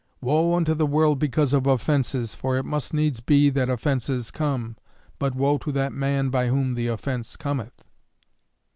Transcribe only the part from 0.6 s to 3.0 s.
the world because of offenses, for it must